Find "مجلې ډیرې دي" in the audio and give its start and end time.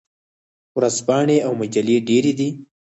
1.61-2.49